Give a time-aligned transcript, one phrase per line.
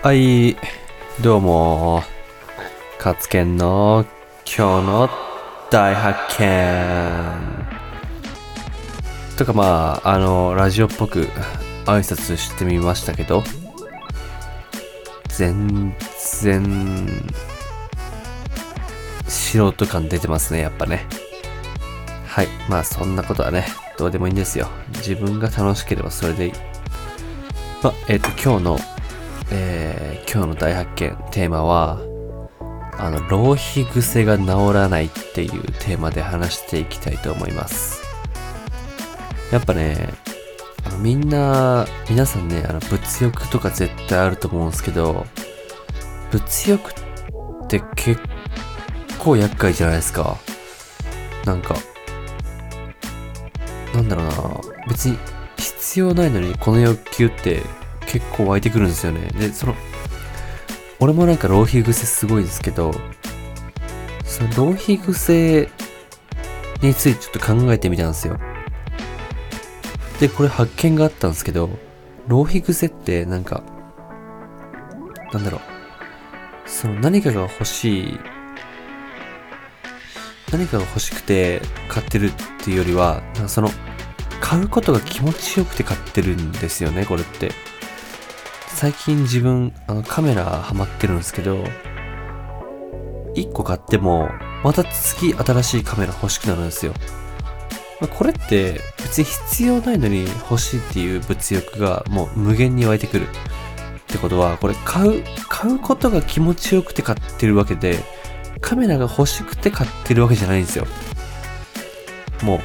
[0.00, 0.56] はい、
[1.20, 2.04] どうも、
[3.00, 4.06] カツケンの
[4.46, 5.10] 今日の
[5.72, 7.36] 大発見。
[9.36, 11.24] とかまあ、あの、ラジオっぽく
[11.84, 13.42] 挨拶してみましたけど、
[15.30, 15.92] 全
[16.40, 17.24] 然、
[19.26, 21.06] 素人感出てますね、やっぱね。
[22.24, 23.66] はい、まあそんなことはね、
[23.98, 24.68] どうでもいいんですよ。
[24.98, 26.52] 自分が楽しければそれでいい。
[27.82, 28.78] まあ、えっ、と、今日の
[29.50, 31.98] えー今日の大発見テーマは
[32.98, 38.02] あの浪費癖が治らないっていうテーマで話していきたいと思います。
[39.50, 40.12] やっぱね
[40.84, 45.24] あのみんな皆さんねあの物欲とか絶対あると思うんですけど
[46.30, 46.94] 物欲っ
[47.68, 48.20] て結
[49.18, 50.36] 構厄介じゃないですか。
[51.46, 51.74] なんか
[53.94, 54.32] なんだろうな。
[54.88, 55.18] 別に
[55.56, 57.62] 必要ないのにこの欲求って
[58.08, 59.28] 結構湧いてくるんですよね。
[59.38, 59.74] で、その、
[60.98, 62.92] 俺もなんか浪費癖すごいですけど、
[64.24, 65.70] その浪費癖
[66.82, 68.38] についてちょっと考えてみたんですよ。
[70.20, 71.70] で、これ発見があったんですけど、
[72.26, 73.62] 浪費癖ってなんか、
[75.32, 75.60] なんだろう、
[76.66, 78.20] その何かが欲しい、
[80.50, 82.32] 何かが欲しくて買ってるっ
[82.64, 83.70] ていうよりは、なんかその、
[84.40, 87.52] 買うことが気持ちよくて買ってるんですよね、これって。
[88.68, 91.64] 最近自分、あの、カメラハマってるんですけど、
[93.34, 94.28] 1個買っても、
[94.62, 96.92] また次新しいカメラ欲しくなるんですよ。
[98.00, 103.26] まあこれって別に必要ないのに欲しいっていう物欲がもう無限に湧いてくる。
[103.26, 107.98] ってことは、これ買う、買うことが気持ちよくて買ってるわけで、
[108.60, 110.86] カメラが欲しくて買ってるわけじゃないんですよ。
[112.42, 112.60] もう、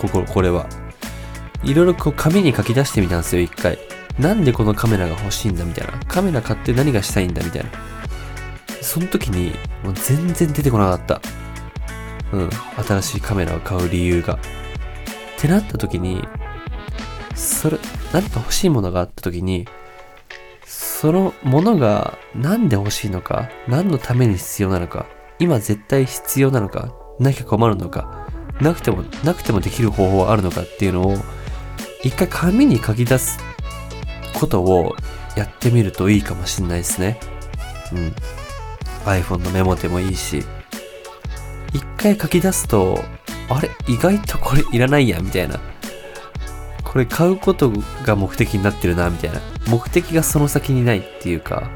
[0.00, 0.66] ここ、これは。
[1.62, 3.78] いろいろこう紙に書き出してみたんですよ、一回。
[4.18, 5.92] なんでこのカメラが欲しいんだみたいな。
[6.06, 7.70] カメラ買って何がしたいんだみたいな。
[8.82, 9.52] その時に、
[9.84, 11.20] もう全然出てこなかった。
[12.32, 12.50] うん。
[12.84, 14.34] 新しいカメラを買う理由が。
[14.34, 14.38] っ
[15.38, 16.26] てなった時に、
[17.34, 17.78] それ、
[18.12, 19.66] 何か欲しいものがあった時に、
[20.66, 25.06] そのものが何で欲しいのか、何のために必要なのか、
[25.38, 28.28] 今絶対必要なのか、なきゃ困るのか、
[28.60, 31.16] なくても、なくてもできる方法はあるのかっていうのを、
[32.02, 33.38] 一回紙に書き出す
[34.40, 34.96] ことを
[35.36, 37.20] やってみるといいかもしんないですね。
[37.92, 38.14] うん。
[39.04, 40.44] iPhone のメモでもいいし。
[41.72, 42.98] 一回書き出すと、
[43.48, 43.70] あれ？
[43.86, 45.60] 意外とこれいらないや、みたいな。
[46.82, 47.70] これ買うこと
[48.04, 49.40] が目的になってるな、みたいな。
[49.68, 51.70] 目的がその先にないっていうか、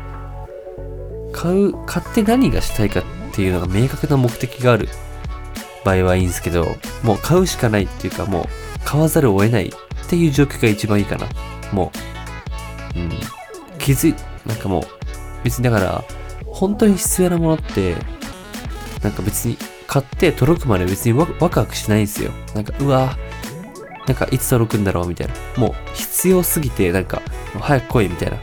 [1.32, 4.88] 買う、買って何がしたいかっていうのが明確な目的がある
[5.84, 8.46] 場合はいいんですけど、もう買うしかないっていうか、もう
[8.84, 9.72] 買わざるを得ないっ
[10.08, 11.28] ていう状況が一番いいかな。
[11.72, 12.13] もう、
[12.96, 13.10] うん。
[13.78, 14.14] 気づい、
[14.46, 14.84] なんかもう、
[15.44, 16.04] 別にだから、
[16.46, 17.96] 本当に必要なものって、
[19.02, 22.30] なんか別に買って届くまで別にワクワクしないんですよ。
[22.54, 23.16] なんか、うわ
[24.06, 25.34] なんかいつ届くんだろうみたいな。
[25.56, 27.22] もう必要すぎて、なんか、
[27.60, 28.38] 早く来いみたいな。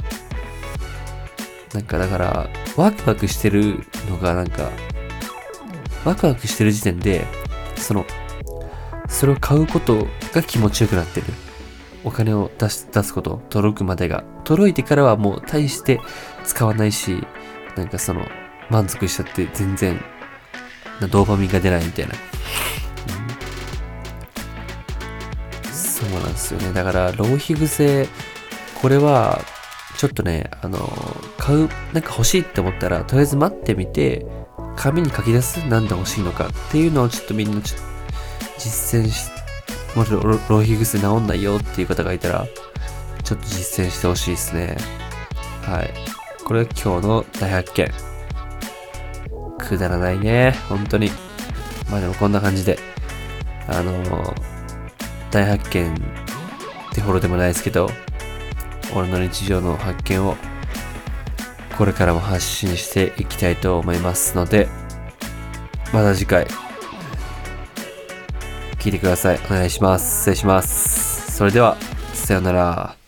[1.73, 3.79] なんかだから、ワクワクしてる
[4.09, 4.69] のがなんか、
[6.03, 7.25] ワクワクしてる時点で、
[7.77, 8.05] その、
[9.07, 11.27] それを買うことが気持ちよくなってる。
[12.03, 14.23] お金を出し、出すこと、届くまでが。
[14.43, 15.99] 届いてからはもう大して
[16.43, 17.25] 使わないし、
[17.75, 18.25] なんかその、
[18.69, 19.99] 満足しちゃって全然、
[20.99, 22.13] なドーパミンが出ないみたいな。
[25.71, 26.73] そうなんですよね。
[26.73, 28.07] だから、浪費癖、
[28.81, 29.39] これは、
[29.97, 30.79] ちょっとね、あの、
[31.37, 34.25] 買う、なんか欲しいって思ったら、とりあえず待ってみて、
[34.75, 37.77] 紙に書き出すなんで欲しいのかっていうのをちょっとみんなちょ
[38.57, 39.40] 実践して、
[39.95, 42.47] もし浪浪費癖治んないよっていう方がいたら、
[43.23, 44.77] ちょっと実践してほしいですね。
[45.63, 45.93] はい。
[46.45, 47.91] これが今日の大発見。
[49.57, 50.55] くだらないね。
[50.67, 51.11] 本当に。
[51.89, 52.79] まあでもこんな感じで、
[53.67, 53.93] あの
[55.29, 55.97] 大発見っ
[56.93, 57.89] てほどでもないですけど、
[58.95, 60.35] 俺の日常の発見を
[61.77, 64.67] これからも発信していきたいと思いますので、
[65.93, 66.47] また次回、
[68.81, 69.39] 聞いてください。
[69.45, 70.21] お願いします。
[70.21, 71.37] 失礼します。
[71.37, 71.77] それでは、
[72.13, 73.00] さようなら。